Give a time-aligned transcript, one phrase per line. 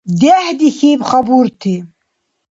[0.19, 1.75] ДехӀдихьиб хабурти.